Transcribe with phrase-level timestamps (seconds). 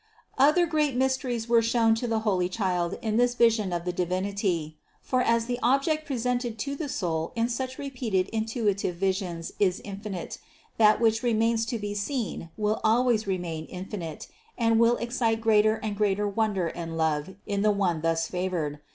[0.37, 0.49] 432.
[0.63, 4.79] Other great mysteries were shown to the holy Child in this vision of the Divinity,
[4.99, 10.39] for, as the object presented to the soul in such repeated intuitive visions is infinite,
[10.79, 14.27] that which remains to be seen will always re main infinite
[14.57, 18.79] and will excite greater and greater wonder and love in the one thus favored.